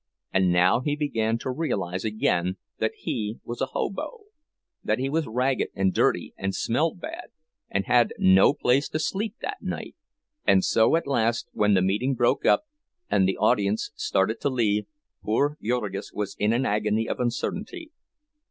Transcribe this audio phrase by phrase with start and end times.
[0.33, 4.21] And now he began to realize again that he was a "hobo,"
[4.83, 7.25] that he was ragged and dirty, and smelled bad,
[7.69, 9.95] and had no place to sleep that night!
[10.43, 12.63] And so, at last, when the meeting broke up,
[13.11, 14.87] and the audience started to leave,
[15.23, 17.91] poor Jurgis was in an agony of uncertainty.